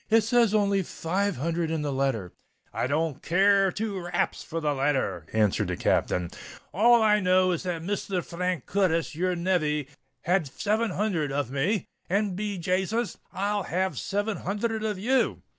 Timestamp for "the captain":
5.67-6.31